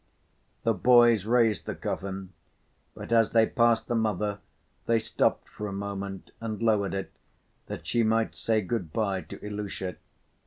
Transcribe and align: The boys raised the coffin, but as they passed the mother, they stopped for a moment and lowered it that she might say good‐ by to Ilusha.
The 0.63 0.73
boys 0.73 1.25
raised 1.25 1.67
the 1.67 1.75
coffin, 1.75 2.33
but 2.95 3.11
as 3.11 3.33
they 3.33 3.45
passed 3.45 3.85
the 3.87 3.93
mother, 3.93 4.39
they 4.87 4.97
stopped 4.97 5.47
for 5.47 5.67
a 5.67 5.71
moment 5.73 6.31
and 6.41 6.59
lowered 6.59 6.95
it 6.95 7.11
that 7.67 7.85
she 7.85 8.01
might 8.01 8.35
say 8.35 8.65
good‐ 8.65 8.91
by 8.91 9.21
to 9.21 9.37
Ilusha. 9.45 9.97